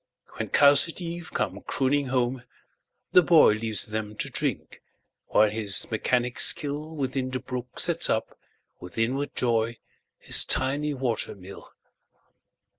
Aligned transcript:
When 0.37 0.49
cows 0.49 0.87
at 0.89 0.99
eve 0.99 1.29
come 1.31 1.61
crooning 1.67 2.07
home, 2.07 2.41
the 3.11 3.21
boyLeaves 3.21 3.85
them 3.85 4.15
to 4.15 4.31
drink, 4.31 4.81
while 5.27 5.47
his 5.51 5.91
mechanic 5.91 6.39
skillWithin 6.39 7.31
the 7.33 7.39
brook 7.39 7.79
sets 7.79 8.09
up, 8.09 8.35
with 8.79 8.97
inward 8.97 9.35
joy, 9.35 9.77
His 10.17 10.43
tiny 10.43 10.95
water 10.95 11.35
mill. 11.35 11.71